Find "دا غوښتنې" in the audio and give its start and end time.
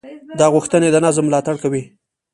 0.39-0.87